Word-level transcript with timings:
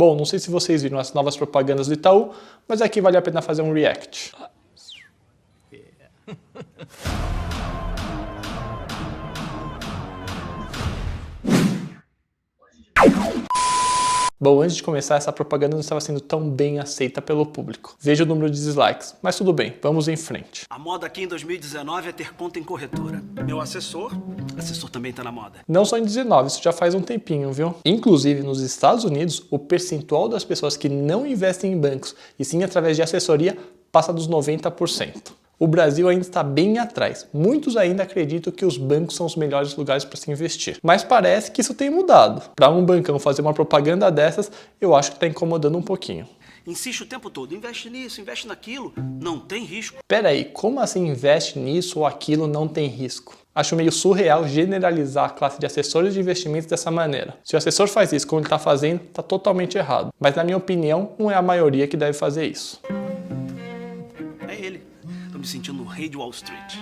Bom, 0.00 0.16
não 0.16 0.24
sei 0.24 0.38
se 0.38 0.48
vocês 0.50 0.82
viram 0.82 0.98
as 0.98 1.12
novas 1.12 1.36
propagandas 1.36 1.86
do 1.86 1.92
Itaú, 1.92 2.32
mas 2.66 2.80
aqui 2.80 3.02
vale 3.02 3.18
a 3.18 3.22
pena 3.22 3.42
fazer 3.42 3.60
um 3.60 3.70
react. 3.70 4.32
Bom, 14.42 14.62
antes 14.62 14.76
de 14.76 14.82
começar, 14.82 15.16
essa 15.16 15.30
propaganda 15.30 15.74
não 15.74 15.82
estava 15.82 16.00
sendo 16.00 16.18
tão 16.18 16.48
bem 16.48 16.78
aceita 16.78 17.20
pelo 17.20 17.44
público. 17.44 17.94
Veja 18.00 18.24
o 18.24 18.26
número 18.26 18.48
de 18.48 18.56
dislikes, 18.56 19.14
mas 19.20 19.36
tudo 19.36 19.52
bem, 19.52 19.74
vamos 19.82 20.08
em 20.08 20.16
frente. 20.16 20.64
A 20.70 20.78
moda 20.78 21.06
aqui 21.06 21.24
em 21.24 21.28
2019 21.28 22.08
é 22.08 22.12
ter 22.12 22.34
conta 22.34 22.58
em 22.58 22.62
corretora. 22.62 23.22
Meu 23.44 23.60
assessor, 23.60 24.10
assessor 24.56 24.88
também 24.88 25.12
tá 25.12 25.22
na 25.22 25.30
moda. 25.30 25.58
Não 25.68 25.84
só 25.84 25.98
em 25.98 26.04
19, 26.04 26.48
isso 26.48 26.62
já 26.62 26.72
faz 26.72 26.94
um 26.94 27.02
tempinho, 27.02 27.52
viu? 27.52 27.74
Inclusive, 27.84 28.42
nos 28.42 28.62
Estados 28.62 29.04
Unidos, 29.04 29.46
o 29.50 29.58
percentual 29.58 30.26
das 30.26 30.42
pessoas 30.42 30.74
que 30.74 30.88
não 30.88 31.26
investem 31.26 31.74
em 31.74 31.78
bancos 31.78 32.16
e 32.38 32.42
sim 32.42 32.62
através 32.62 32.96
de 32.96 33.02
assessoria 33.02 33.58
passa 33.92 34.10
dos 34.10 34.26
90% 34.26 35.32
o 35.60 35.66
Brasil 35.66 36.08
ainda 36.08 36.22
está 36.22 36.42
bem 36.42 36.78
atrás. 36.78 37.28
Muitos 37.34 37.76
ainda 37.76 38.02
acreditam 38.02 38.50
que 38.50 38.64
os 38.64 38.78
bancos 38.78 39.14
são 39.14 39.26
os 39.26 39.36
melhores 39.36 39.76
lugares 39.76 40.06
para 40.06 40.16
se 40.16 40.30
investir. 40.30 40.78
Mas 40.82 41.04
parece 41.04 41.50
que 41.50 41.60
isso 41.60 41.74
tem 41.74 41.90
mudado. 41.90 42.50
Para 42.56 42.70
um 42.70 42.82
bancão 42.82 43.18
fazer 43.18 43.42
uma 43.42 43.52
propaganda 43.52 44.10
dessas, 44.10 44.50
eu 44.80 44.96
acho 44.96 45.10
que 45.10 45.16
está 45.18 45.26
incomodando 45.26 45.76
um 45.76 45.82
pouquinho. 45.82 46.26
Insiste 46.66 47.02
o 47.02 47.06
tempo 47.06 47.28
todo, 47.28 47.54
investe 47.54 47.90
nisso, 47.90 48.20
investe 48.22 48.46
naquilo, 48.46 48.94
não 49.20 49.38
tem 49.38 49.64
risco. 49.64 49.98
Pera 50.08 50.30
aí, 50.30 50.46
como 50.46 50.80
assim 50.80 51.08
investe 51.08 51.58
nisso 51.58 51.98
ou 51.98 52.06
aquilo 52.06 52.46
não 52.46 52.66
tem 52.66 52.86
risco? 52.86 53.36
Acho 53.54 53.76
meio 53.76 53.92
surreal 53.92 54.46
generalizar 54.46 55.26
a 55.26 55.30
classe 55.30 55.58
de 55.58 55.66
assessores 55.66 56.14
de 56.14 56.20
investimentos 56.20 56.66
dessa 56.66 56.90
maneira. 56.90 57.36
Se 57.44 57.54
o 57.54 57.58
assessor 57.58 57.88
faz 57.88 58.12
isso 58.12 58.26
como 58.26 58.40
ele 58.40 58.46
está 58.46 58.58
fazendo, 58.58 59.02
está 59.02 59.22
totalmente 59.22 59.76
errado. 59.76 60.10
Mas 60.18 60.34
na 60.34 60.44
minha 60.44 60.56
opinião, 60.56 61.12
não 61.18 61.30
é 61.30 61.34
a 61.34 61.42
maioria 61.42 61.86
que 61.86 61.96
deve 61.96 62.14
fazer 62.14 62.46
isso 62.46 62.80
me 65.40 65.46
sentindo 65.46 65.82
o 65.82 65.86
rei 65.86 66.08
de 66.08 66.16
Wall 66.16 66.30
Street. 66.30 66.74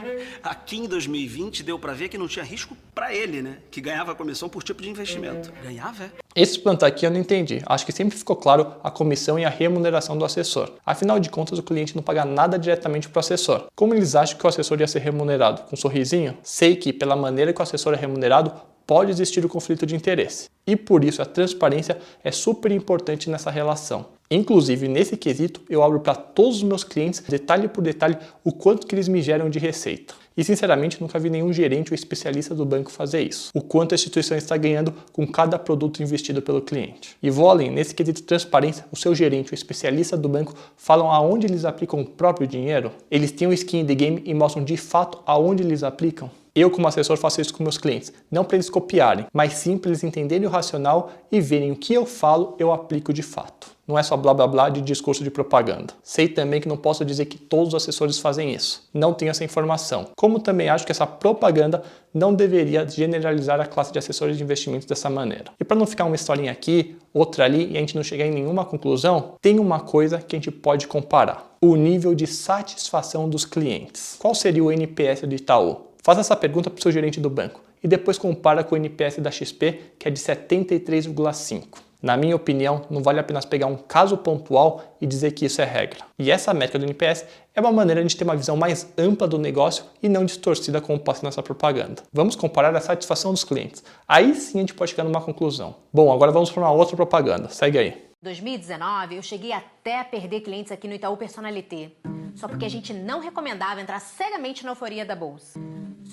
Aqui 0.43 0.79
em 0.79 0.87
2020 0.87 1.63
deu 1.63 1.79
para 1.79 1.93
ver 1.93 2.09
que 2.09 2.19
não 2.19 2.27
tinha 2.27 2.45
risco 2.45 2.77
para 2.95 3.15
ele, 3.15 3.41
né? 3.41 3.59
Que 3.71 3.81
ganhava 3.81 4.15
comissão 4.15 4.49
por 4.49 4.63
tipo 4.63 4.83
de 4.83 4.91
investimento. 4.91 5.53
Ganhava, 5.63 6.05
é? 6.05 6.11
Esse 6.35 6.59
plantão 6.59 6.87
aqui 6.87 7.07
eu 7.07 7.11
não 7.11 7.19
entendi. 7.19 7.63
Acho 7.67 7.87
que 7.87 7.93
sempre 7.93 8.17
ficou 8.19 8.37
claro 8.37 8.75
a 8.83 8.91
comissão 8.91 9.39
e 9.39 9.45
a 9.45 9.49
remuneração 9.49 10.17
do 10.19 10.25
assessor. 10.25 10.73
Afinal 10.85 11.19
de 11.19 11.31
contas, 11.31 11.59
o 11.59 11.63
cliente 11.63 11.97
não 11.97 12.03
paga 12.03 12.25
nada 12.25 12.59
diretamente 12.59 13.09
para 13.09 13.19
o 13.19 13.21
assessor. 13.21 13.67
Como 13.75 13.95
eles 13.95 14.15
acham 14.15 14.37
que 14.37 14.45
o 14.45 14.49
assessor 14.49 14.81
ia 14.81 14.87
ser 14.87 15.01
remunerado? 15.01 15.63
Com 15.63 15.75
um 15.75 15.79
sorrisinho? 15.79 16.37
Sei 16.43 16.77
que, 16.77 16.93
pela 16.93 17.17
maneira 17.17 17.53
que 17.53 17.61
o 17.61 17.63
assessor 17.63 17.95
é 17.95 17.97
remunerado, 17.97 18.53
pode 18.89 19.11
existir 19.11 19.45
o 19.45 19.51
conflito 19.51 19.85
de 19.85 19.95
interesse. 19.95 20.49
E 20.67 20.75
por 20.75 21.05
isso 21.05 21.21
a 21.21 21.27
transparência 21.27 21.99
é 22.25 22.33
super 22.33 22.73
importante 22.73 23.29
nessa 23.29 23.51
relação. 23.51 24.07
Inclusive, 24.31 24.89
nesse 24.89 25.15
quesito, 25.15 25.61
eu 25.69 25.83
abro 25.83 26.01
para 26.01 26.15
todos 26.15 26.57
os 26.57 26.63
meus 26.63 26.85
clientes, 26.85 27.23
detalhe 27.29 27.69
por 27.69 27.83
detalhe, 27.83 28.17
o 28.43 28.51
quanto 28.51 28.87
que 28.87 28.95
eles 28.95 29.07
me 29.07 29.21
geram 29.21 29.51
de 29.51 29.59
receita. 29.59 30.15
E 30.35 30.43
sinceramente, 30.43 31.03
nunca 31.03 31.19
vi 31.19 31.29
nenhum 31.29 31.53
gerente 31.53 31.93
ou 31.93 31.95
especialista 31.95 32.55
do 32.55 32.65
banco 32.65 32.91
fazer 32.91 33.23
isso. 33.23 33.51
O 33.55 33.61
quanto 33.61 33.93
a 33.93 33.97
instituição 33.97 34.37
está 34.37 34.57
ganhando 34.57 34.95
com 35.13 35.27
cada 35.27 35.59
produto 35.59 36.03
investido 36.03 36.41
pelo 36.41 36.63
cliente. 36.63 37.17
E 37.23 37.29
vou 37.29 37.51
além, 37.51 37.71
nesse 37.71 37.95
quesito 37.95 38.21
de 38.21 38.27
transparência, 38.27 38.87
o 38.91 38.97
seu 38.97 39.15
gerente 39.15 39.53
ou 39.53 39.55
especialista 39.55 40.17
do 40.17 40.31
banco 40.31 40.55
falam 40.77 41.11
aonde 41.11 41.47
eles 41.47 41.67
aplicam 41.67 42.01
o 42.01 42.07
próprio 42.07 42.47
dinheiro? 42.47 42.91
Eles 43.11 43.33
têm 43.33 43.49
um 43.49 43.53
skin 43.53 43.81
in 43.81 43.87
the 43.87 43.95
game 43.95 44.23
e 44.25 44.33
mostram 44.33 44.65
de 44.65 44.79
fato 44.79 45.19
aonde 45.27 45.63
eles 45.63 45.83
aplicam? 45.83 46.31
Eu, 46.59 46.73
como 46.73 46.89
assessor, 46.89 47.17
faço 47.17 47.41
isso 47.41 47.55
com 47.55 47.63
meus 47.63 47.79
clientes, 47.79 48.13
não 48.29 48.45
para 48.45 48.57
eles 48.57 48.69
copiarem, 48.69 49.27
mas 49.33 49.53
sim 49.53 49.79
para 49.79 49.91
eles 49.91 50.03
entenderem 50.03 50.45
o 50.45 50.51
racional 50.51 51.13
e 51.31 51.41
verem 51.41 51.71
o 51.71 51.77
que 51.77 51.95
eu 51.95 52.05
falo, 52.05 52.57
eu 52.59 52.73
aplico 52.73 53.13
de 53.13 53.23
fato. 53.23 53.71
Não 53.87 53.97
é 53.97 54.03
só 54.03 54.17
blá 54.17 54.35
blá 54.35 54.47
blá 54.49 54.69
de 54.69 54.83
discurso 54.83 55.23
de 55.23 55.31
propaganda. 55.31 55.95
Sei 56.03 56.27
também 56.27 56.61
que 56.61 56.67
não 56.67 56.77
posso 56.77 57.05
dizer 57.05 57.27
que 57.27 57.39
todos 57.39 57.69
os 57.69 57.75
assessores 57.75 58.19
fazem 58.19 58.53
isso. 58.53 58.87
Não 58.93 59.15
tenho 59.15 59.31
essa 59.31 59.45
informação. 59.45 60.09
Como 60.17 60.41
também 60.41 60.69
acho 60.69 60.85
que 60.85 60.91
essa 60.91 61.07
propaganda 61.07 61.83
não 62.13 62.35
deveria 62.35 62.87
generalizar 62.87 63.61
a 63.61 63.67
classe 63.67 63.93
de 63.93 63.99
assessores 64.01 64.37
de 64.37 64.43
investimentos 64.43 64.85
dessa 64.85 65.09
maneira. 65.09 65.53
E 65.61 65.65
para 65.65 65.77
não 65.77 65.87
ficar 65.87 66.07
uma 66.07 66.17
historinha 66.17 66.51
aqui, 66.51 66.97
outra 67.15 67.45
ali 67.45 67.73
e 67.73 67.77
a 67.77 67.81
gente 67.81 67.95
não 67.95 68.03
chegar 68.03 68.27
em 68.27 68.33
nenhuma 68.33 68.65
conclusão, 68.65 69.35
tem 69.41 69.61
uma 69.61 69.81
coisa 69.81 70.19
que 70.19 70.35
a 70.35 70.39
gente 70.39 70.51
pode 70.51 70.89
comparar: 70.89 71.57
o 71.63 71.77
nível 71.77 72.17
de 72.17 72.27
satisfação 72.27 73.29
dos 73.29 73.45
clientes. 73.47 74.17
Qual 74.19 74.35
seria 74.35 74.65
o 74.65 74.73
NPS 74.73 75.23
do 75.23 75.35
Itaú? 75.35 75.88
Faça 76.09 76.21
essa 76.21 76.35
pergunta 76.35 76.71
para 76.71 76.79
o 76.79 76.83
seu 76.83 76.91
gerente 76.91 77.21
do 77.21 77.29
banco 77.29 77.61
e 77.85 77.87
depois 77.87 78.17
compara 78.17 78.65
com 78.65 78.75
o 78.75 78.79
NPS 78.79 79.19
da 79.19 79.31
XP, 79.31 79.93
que 79.99 80.09
é 80.09 80.11
de 80.11 80.19
73,5. 80.19 81.81
Na 82.01 82.17
minha 82.17 82.35
opinião, 82.35 82.81
não 82.89 83.03
vale 83.03 83.21
apenas 83.21 83.45
pegar 83.45 83.67
um 83.67 83.77
caso 83.77 84.17
pontual 84.17 84.83
e 85.03 85.07
dizer 85.07 85.33
que 85.33 85.45
isso 85.45 85.61
é 85.61 85.67
regra. 85.67 85.99
E 86.19 86.31
essa 86.31 86.55
métrica 86.55 86.79
do 86.79 86.87
NPS 86.87 87.27
é 87.55 87.61
uma 87.61 87.71
maneira 87.71 88.03
de 88.03 88.17
ter 88.17 88.25
uma 88.25 88.35
visão 88.35 88.57
mais 88.57 88.91
ampla 88.97 89.29
do 89.29 89.37
negócio 89.37 89.85
e 90.03 90.09
não 90.09 90.25
distorcida 90.25 90.81
como 90.81 90.99
passa 90.99 91.27
nessa 91.27 91.43
propaganda. 91.43 92.03
Vamos 92.11 92.35
comparar 92.35 92.75
a 92.75 92.81
satisfação 92.81 93.31
dos 93.31 93.45
clientes. 93.45 93.85
Aí 94.09 94.35
sim 94.35 94.57
a 94.57 94.61
gente 94.63 94.73
pode 94.73 94.93
chegar 94.93 95.05
numa 95.05 95.21
conclusão. 95.21 95.75
Bom, 95.93 96.11
agora 96.11 96.33
vamos 96.33 96.51
para 96.51 96.63
uma 96.63 96.73
outra 96.73 96.97
propaganda. 96.97 97.51
Segue 97.51 97.77
aí. 97.77 98.09
2019, 98.23 99.17
eu 99.17 99.23
cheguei 99.23 99.53
até 99.53 100.01
a 100.01 100.05
perder 100.05 100.41
clientes 100.41 100.73
aqui 100.73 100.89
no 100.89 100.95
Itaú 100.95 101.19
Personalité, 101.19 101.91
só 102.35 102.49
porque 102.49 102.65
a 102.65 102.71
gente 102.71 102.95
não 102.95 103.21
recomendava 103.21 103.83
entrar 103.83 104.01
cegamente 104.01 104.65
na 104.65 104.71
euforia 104.71 105.05
da 105.05 105.15
bolsa. 105.15 105.61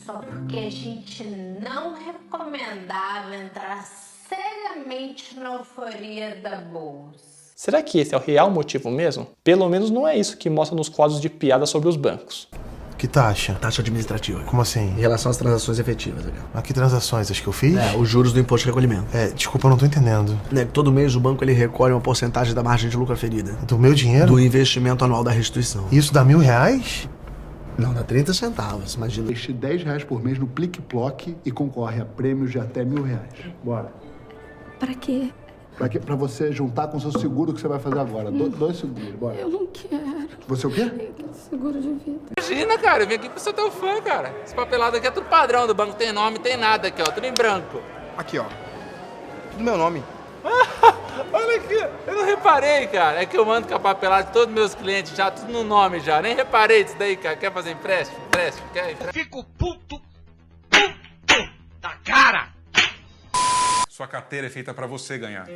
Só 0.04 0.14
porque 0.14 0.58
a 0.58 0.70
gente 0.70 1.24
não 1.24 1.96
recomendava 1.96 3.36
entrar 3.36 3.86
cegamente 4.28 5.40
na 5.40 5.54
euforia 5.56 6.36
da 6.42 6.58
bolsa. 6.58 7.36
Será 7.56 7.82
que 7.82 8.00
esse 8.00 8.14
é 8.14 8.18
o 8.18 8.22
real 8.22 8.52
motivo 8.52 8.92
mesmo? 8.92 9.28
Pelo 9.44 9.70
menos 9.70 9.90
não 9.90 10.08
é 10.08 10.18
isso 10.18 10.36
que 10.38 10.50
mostra 10.50 10.76
nos 10.76 10.90
quadros 10.90 11.22
de 11.22 11.30
piada 11.30 11.66
sobre 11.66 11.88
os 11.88 11.96
bancos. 11.96 12.50
Que 12.98 13.08
taxa? 13.08 13.56
Taxa 13.56 13.82
administrativa. 13.82 14.44
Como 14.44 14.62
assim? 14.62 14.90
Em 14.98 15.00
relação 15.00 15.30
às 15.30 15.38
transações 15.38 15.80
efetivas, 15.80 16.24
Daniel. 16.24 16.44
Mas 16.54 16.64
que 16.64 16.74
transações? 16.74 17.30
As 17.30 17.40
que 17.40 17.48
eu 17.48 17.54
fiz? 17.54 17.78
É, 17.78 17.96
os 17.96 18.08
juros 18.08 18.32
do 18.32 18.40
imposto 18.40 18.64
de 18.64 18.70
recolhimento. 18.72 19.06
É, 19.16 19.28
desculpa, 19.28 19.68
eu 19.68 19.70
não 19.70 19.78
tô 19.78 19.86
entendendo. 19.86 20.38
É, 20.56 20.66
todo 20.66 20.92
mês 20.92 21.16
o 21.16 21.20
banco 21.20 21.44
ele 21.44 21.54
recolhe 21.54 21.94
uma 21.94 22.02
porcentagem 22.02 22.54
da 22.54 22.64
margem 22.64 22.90
de 22.90 22.96
lucro 22.96 23.16
ferida. 23.16 23.54
Do 23.68 23.78
meu 23.78 23.94
dinheiro? 23.94 24.28
Do 24.28 24.40
investimento 24.40 25.04
anual 25.04 25.24
da 25.24 25.32
restituição. 25.32 25.86
Isso 25.92 26.14
dá 26.14 26.24
mil 26.24 26.40
reais? 26.40 27.08
Não, 27.78 27.94
dá 27.94 28.04
30 28.04 28.34
centavos, 28.34 28.94
imagina. 28.94 29.28
Investe 29.28 29.52
10 29.52 29.84
reais 29.84 30.04
por 30.04 30.24
mês 30.24 30.40
no 30.40 30.48
Plique 30.48 30.82
Plock 30.82 31.36
e 31.44 31.52
concorre 31.52 32.02
a 32.02 32.06
prêmios 32.06 32.52
de 32.52 32.60
até 32.60 32.86
mil 32.86 33.04
reais. 33.04 33.30
Bora. 33.64 33.92
Pra 34.80 34.94
quê? 34.94 35.32
Pra, 35.78 35.90
quê? 35.90 36.00
pra 36.00 36.16
você 36.16 36.54
juntar 36.54 36.88
com 36.88 36.98
o 36.98 37.02
seu 37.02 37.12
seguro 37.12 37.54
que 37.54 37.60
você 37.60 37.68
vai 37.68 37.80
fazer 37.80 38.00
agora. 38.00 38.32
Do, 38.32 38.48
dois 38.50 38.78
seguros, 38.78 39.14
bora. 39.16 39.36
Eu 39.36 39.50
não 39.50 39.68
quero. 39.68 40.30
Você 40.48 40.68
o 40.68 40.72
quê? 40.72 41.12
Seguro 41.50 41.82
de 41.82 41.90
vida. 41.94 42.20
Imagina, 42.38 42.78
cara, 42.78 43.04
eu 43.04 43.08
vim 43.08 43.16
aqui 43.16 43.30
pro 43.30 43.40
ser 43.40 43.52
teu 43.54 43.70
fã, 43.70 44.02
cara. 44.02 44.34
Esse 44.46 44.56
papelado 44.56 44.96
aqui 44.96 45.08
é 45.08 45.12
tudo 45.12 45.26
padrão 45.26 45.68
do 45.68 45.76
banco, 45.76 45.96
tem 45.96 46.14
nome, 46.14 46.40
tem 46.40 46.56
nada 46.56 46.88
aqui, 46.88 47.02
ó, 47.02 47.12
tudo 47.12 47.26
em 47.26 47.34
branco. 47.34 47.82
Aqui, 48.18 48.40
ó. 48.40 48.46
Tudo 49.52 49.64
meu 49.64 49.78
nome. 49.78 50.02
Olha 51.34 51.58
aqui, 51.58 51.76
eu 52.08 52.16
não 52.16 52.26
reparei, 52.56 52.88
cara. 52.88 53.22
É 53.22 53.26
que 53.26 53.38
eu 53.38 53.46
mando 53.46 53.68
com 53.68 53.76
a 53.76 53.80
papelada 53.80 54.28
de 54.28 54.34
todos 54.34 54.54
meus 54.54 54.74
clientes 54.74 55.16
já, 55.16 55.30
tudo 55.30 55.52
no 55.52 55.64
nome 55.64 56.00
já. 56.00 56.22
Nem 56.22 56.36
reparei 56.36 56.84
disso 56.84 56.96
daí, 56.98 57.16
cara. 57.16 57.36
Quer 57.36 57.52
fazer 57.52 57.72
empréstimo? 57.72 58.18
Empréstimo? 58.28 58.68
Quer 58.74 58.92
empréstimo? 58.92 59.14
Fico 59.14 59.44
puto, 59.44 59.85
Sua 63.96 64.08
carteira 64.08 64.48
é 64.48 64.50
feita 64.50 64.74
para 64.74 64.86
você 64.86 65.18
ganhar, 65.18 65.48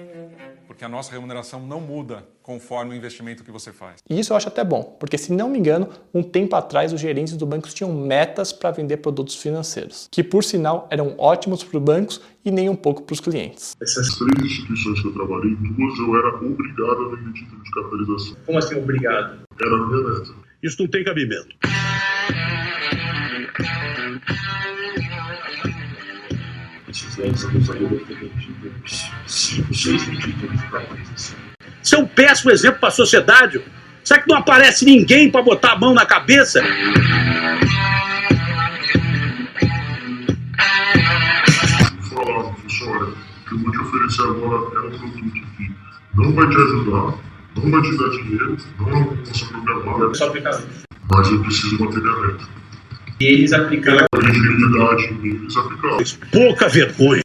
porque 0.66 0.86
a 0.86 0.88
nossa 0.88 1.12
remuneração 1.12 1.60
não 1.60 1.82
muda 1.82 2.26
conforme 2.42 2.94
o 2.94 2.98
investimento 2.98 3.44
que 3.44 3.52
você 3.52 3.74
faz. 3.74 3.98
E 4.10 4.18
isso 4.18 4.32
eu 4.32 4.38
acho 4.38 4.48
até 4.48 4.64
bom, 4.64 4.96
porque 4.98 5.18
se 5.18 5.34
não 5.34 5.50
me 5.50 5.60
engano, 5.60 5.90
um 6.14 6.24
tempo 6.24 6.56
atrás 6.56 6.94
os 6.94 7.02
gerentes 7.02 7.36
do 7.36 7.46
banco 7.46 7.68
tinham 7.68 7.94
metas 7.94 8.54
para 8.54 8.72
vender 8.72 8.96
produtos 8.96 9.36
financeiros, 9.36 10.08
que 10.10 10.24
por 10.24 10.42
sinal 10.42 10.88
eram 10.90 11.16
ótimos 11.18 11.66
para 11.66 11.78
os 11.78 11.84
bancos 11.84 12.22
e 12.46 12.50
nem 12.50 12.70
um 12.70 12.78
pouco 12.78 13.02
para 13.04 13.14
os 13.14 13.20
clientes. 13.20 13.76
Essas 13.82 14.08
três 14.18 14.52
instituições 14.54 15.02
que 15.02 15.08
eu 15.10 15.14
trabalhei, 15.16 15.54
duas 15.56 16.00
eu 16.00 16.18
era 16.18 16.30
obrigado 16.38 17.08
a 17.08 17.16
vender 17.18 17.34
título 17.34 17.62
de 17.62 17.72
capitalização. 17.72 18.38
Como 18.46 18.58
assim 18.58 18.76
obrigado? 18.78 19.42
Era 19.62 19.76
a 19.76 19.86
minha 19.86 20.02
meta. 20.12 20.34
Isso 20.64 20.82
não 20.82 20.90
tem 20.90 21.04
cabimento. 21.04 21.58
Você 31.82 31.96
é 31.96 32.00
um 32.00 32.08
péssimo 32.08 32.52
exemplo 32.52 32.80
para 32.80 32.90
a 32.90 32.92
sociedade. 32.92 33.62
Será 34.04 34.22
que 34.22 34.30
não 34.30 34.38
aparece 34.38 34.86
ninguém 34.86 35.30
para 35.30 35.42
botar 35.42 35.74
a 35.74 35.78
mão 35.78 35.94
na 35.94 36.06
cabeça? 36.06 36.62
Falar, 42.10 42.44
professor, 42.44 42.90
olha, 42.90 43.06
o 43.06 43.14
que 43.48 43.54
eu 43.54 43.60
vou 43.60 43.72
te 43.72 43.80
oferecer 43.80 44.22
agora 44.24 44.56
é 44.56 44.88
um 44.88 44.90
produto 44.90 45.22
que 45.58 45.72
não 46.16 46.34
vai 46.34 46.50
te 46.50 46.56
ajudar, 46.56 47.14
não 47.56 47.72
vai 47.72 47.82
te 47.82 47.98
dar 47.98 48.10
dinheiro, 48.10 48.58
não 48.80 48.90
é 48.90 48.94
uma 48.94 49.06
promoção 49.06 49.48
programada. 49.48 50.12
Mas 51.12 51.32
eu 51.32 51.42
preciso 51.42 51.84
manter 51.84 52.02
minha 52.02 52.16
meta. 52.18 52.46
E 53.20 53.26
eles 53.26 53.54
aplicaram. 53.54 54.09
A 54.30 54.32
credibilidade, 54.32 55.28
eles 55.28 55.58
aplicaram. 55.58 55.98
Pouca 56.32 56.70
vergonha. 56.70 57.22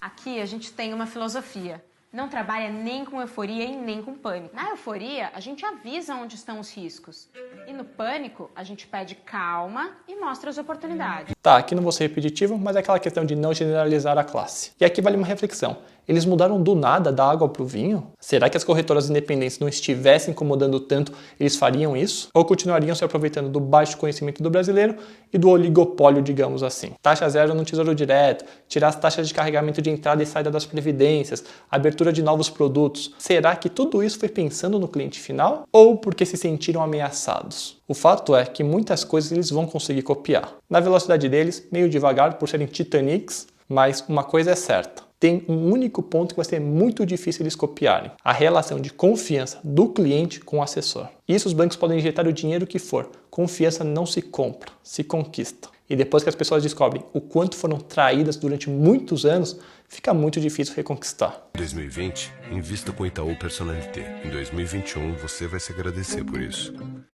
Aqui 0.00 0.40
a 0.40 0.44
gente 0.44 0.72
tem 0.72 0.92
uma 0.92 1.06
filosofia. 1.06 1.82
não 2.12 2.28
trabalha 2.28 2.70
nem 2.70 3.04
com 3.04 3.20
euforia 3.20 3.64
e 3.64 3.74
nem 3.74 4.00
com 4.02 4.14
pânico. 4.14 4.54
Na 4.54 4.70
euforia, 4.70 5.30
a 5.34 5.40
gente 5.40 5.64
avisa 5.66 6.14
onde 6.14 6.36
estão 6.36 6.60
os 6.60 6.72
riscos. 6.72 7.28
E 7.66 7.72
no 7.72 7.84
pânico, 7.84 8.50
a 8.54 8.62
gente 8.62 8.86
pede 8.86 9.14
calma 9.16 9.90
e 10.06 10.14
mostra 10.14 10.48
as 10.50 10.58
oportunidades. 10.58 11.33
Tá, 11.44 11.58
aqui 11.58 11.74
não 11.74 11.82
vou 11.82 11.92
ser 11.92 12.04
repetitivo, 12.04 12.56
mas 12.56 12.74
é 12.74 12.78
aquela 12.78 12.98
questão 12.98 13.22
de 13.22 13.36
não 13.36 13.52
generalizar 13.52 14.16
a 14.16 14.24
classe. 14.24 14.70
E 14.80 14.84
aqui 14.84 15.02
vale 15.02 15.18
uma 15.18 15.26
reflexão. 15.26 15.76
Eles 16.08 16.24
mudaram 16.24 16.62
do 16.62 16.74
nada 16.74 17.12
da 17.12 17.28
água 17.28 17.46
para 17.48 17.62
o 17.62 17.66
vinho? 17.66 18.06
Será 18.18 18.48
que 18.48 18.56
as 18.56 18.64
corretoras 18.64 19.10
independentes 19.10 19.58
não 19.58 19.68
estivessem 19.68 20.32
incomodando 20.32 20.80
tanto, 20.80 21.12
eles 21.38 21.56
fariam 21.56 21.94
isso? 21.94 22.28
Ou 22.32 22.46
continuariam 22.46 22.94
se 22.94 23.04
aproveitando 23.04 23.50
do 23.50 23.60
baixo 23.60 23.98
conhecimento 23.98 24.42
do 24.42 24.48
brasileiro 24.48 24.96
e 25.32 25.36
do 25.36 25.50
oligopólio, 25.50 26.22
digamos 26.22 26.62
assim? 26.62 26.92
Taxa 27.02 27.28
zero 27.28 27.54
no 27.54 27.62
tesouro 27.64 27.94
direto, 27.94 28.46
tirar 28.66 28.88
as 28.88 28.96
taxas 28.96 29.28
de 29.28 29.34
carregamento 29.34 29.82
de 29.82 29.90
entrada 29.90 30.22
e 30.22 30.26
saída 30.26 30.50
das 30.50 30.64
previdências, 30.64 31.44
abertura 31.70 32.10
de 32.10 32.22
novos 32.22 32.48
produtos. 32.48 33.14
Será 33.18 33.54
que 33.54 33.68
tudo 33.68 34.02
isso 34.02 34.18
foi 34.18 34.30
pensando 34.30 34.78
no 34.78 34.88
cliente 34.88 35.20
final? 35.20 35.64
Ou 35.70 35.98
porque 35.98 36.24
se 36.24 36.38
sentiram 36.38 36.82
ameaçados? 36.82 37.82
O 37.86 37.94
fato 37.94 38.34
é 38.34 38.44
que 38.44 38.64
muitas 38.64 39.04
coisas 39.04 39.30
eles 39.32 39.50
vão 39.50 39.66
conseguir 39.66 40.02
copiar. 40.02 40.54
Na 40.68 40.80
velocidade 40.80 41.28
deles, 41.28 41.66
meio 41.70 41.88
devagar 41.88 42.38
por 42.38 42.48
serem 42.48 42.66
Titanics, 42.66 43.46
mas 43.68 44.04
uma 44.08 44.24
coisa 44.24 44.52
é 44.52 44.56
certa 44.56 45.04
tem 45.24 45.42
um 45.48 45.72
único 45.72 46.02
ponto 46.02 46.34
que 46.34 46.36
vai 46.36 46.44
ser 46.44 46.60
muito 46.60 47.06
difícil 47.06 47.44
eles 47.44 47.56
copiarem: 47.56 48.10
a 48.22 48.30
relação 48.30 48.78
de 48.78 48.90
confiança 48.90 49.58
do 49.64 49.88
cliente 49.88 50.38
com 50.38 50.58
o 50.58 50.62
assessor. 50.62 51.08
Isso 51.26 51.48
os 51.48 51.54
bancos 51.54 51.78
podem 51.78 51.96
injetar 51.96 52.28
o 52.28 52.32
dinheiro 52.32 52.66
que 52.66 52.78
for. 52.78 53.08
Confiança 53.30 53.82
não 53.82 54.04
se 54.04 54.20
compra, 54.20 54.70
se 54.82 55.02
conquista. 55.02 55.70
E 55.88 55.96
depois 55.96 56.22
que 56.22 56.28
as 56.28 56.34
pessoas 56.34 56.62
descobrem 56.62 57.02
o 57.14 57.22
quanto 57.22 57.56
foram 57.56 57.78
traídas 57.78 58.36
durante 58.36 58.68
muitos 58.68 59.24
anos, 59.24 59.58
fica 59.88 60.12
muito 60.12 60.38
difícil 60.38 60.74
reconquistar. 60.74 61.48
Em 61.54 61.58
2020, 61.58 62.32
invista 62.52 62.92
com 62.92 63.06
Itaú 63.06 63.34
Personalité. 63.38 64.20
Em 64.24 64.30
2021, 64.30 65.14
você 65.14 65.46
vai 65.46 65.60
se 65.60 65.72
agradecer 65.72 66.22
por 66.22 66.40
isso. 66.40 66.74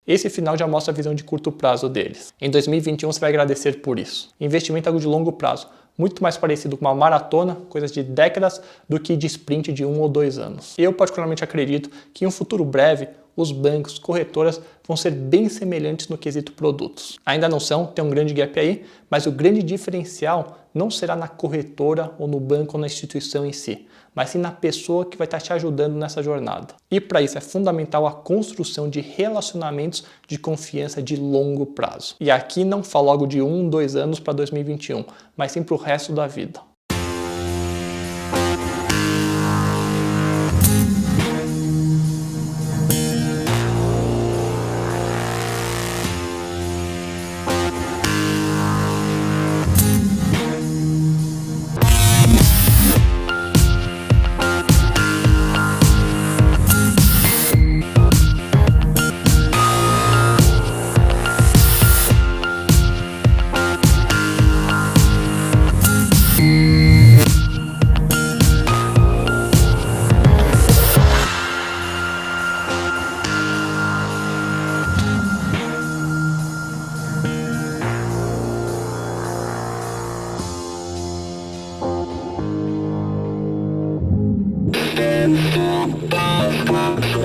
Esse 0.08 0.30
final 0.30 0.58
já 0.58 0.66
mostra 0.66 0.94
a 0.94 0.96
visão 0.96 1.14
de 1.14 1.22
curto 1.22 1.52
prazo 1.52 1.90
deles. 1.90 2.34
Em 2.40 2.50
2021 2.50 3.12
você 3.12 3.20
vai 3.20 3.30
agradecer 3.30 3.82
por 3.82 4.00
isso. 4.00 4.30
Investimento 4.40 4.88
é 4.88 4.90
algo 4.90 5.02
de 5.02 5.06
longo 5.06 5.34
prazo 5.34 5.68
muito 5.98 6.22
mais 6.22 6.38
parecido 6.38 6.78
com 6.78 6.86
uma 6.86 6.94
maratona, 6.94 7.56
coisas 7.70 7.92
de 7.92 8.04
décadas, 8.04 8.62
do 8.88 9.00
que 9.00 9.18
de 9.18 9.26
sprint 9.26 9.74
de 9.74 9.84
um 9.84 10.00
ou 10.00 10.08
dois 10.08 10.38
anos. 10.38 10.76
Eu 10.78 10.94
particularmente 10.94 11.44
acredito 11.44 11.90
que 12.14 12.24
em 12.24 12.28
um 12.28 12.32
futuro 12.32 12.64
breve 12.64 13.10
os 13.36 13.52
bancos, 13.52 14.00
corretoras 14.00 14.62
vão 14.88 14.96
ser 14.96 15.12
bem 15.12 15.50
semelhantes 15.50 16.08
no 16.08 16.18
quesito 16.18 16.54
produtos. 16.54 17.18
Ainda 17.26 17.50
não 17.50 17.60
são, 17.60 17.86
tem 17.86 18.04
um 18.04 18.10
grande 18.10 18.34
gap 18.34 18.60
aí, 18.60 18.86
mas 19.10 19.26
o 19.26 19.32
grande 19.32 19.62
diferencial 19.62 20.60
não 20.74 20.90
será 20.90 21.16
na 21.16 21.28
corretora 21.28 22.12
ou 22.18 22.28
no 22.28 22.40
banco 22.40 22.78
ou 22.78 22.82
na 22.82 22.88
instituição 22.88 23.46
em 23.46 23.54
si, 23.54 23.88
mas 24.18 24.32
sim 24.32 24.40
na 24.40 24.52
pessoa 24.52 25.06
que 25.06 25.16
vai 25.16 25.26
estar 25.26 25.40
te 25.40 25.54
ajudando 25.54 25.94
nessa 25.94 26.24
jornada. 26.24 26.74
E 26.90 27.00
para 27.00 27.22
isso 27.22 27.38
é 27.38 27.42
fundamental 27.42 28.08
a 28.08 28.12
construção 28.12 28.90
de 28.90 29.00
relacionamentos 29.00 30.06
de 30.28 30.40
confiança 30.40 31.04
de 31.04 31.16
longo 31.16 31.68
prazo. 31.68 32.16
E 32.20 32.32
aqui 32.32 32.66
não 32.66 32.82
falo 32.82 33.06
logo 33.06 33.28
de 33.28 33.44
um, 33.44 33.70
dois 33.70 33.96
anos 33.96 34.20
para 34.20 34.34
2021, 34.34 35.06
mas 35.36 35.52
sim 35.52 35.62
para 35.62 35.76
o 35.76 35.78
resto 35.78 36.14
da 36.14 36.26
vida. 36.26 36.60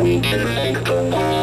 We 0.02 0.20
can 0.20 0.44
make 0.54 0.84
the 0.84 1.10
world. 1.10 1.41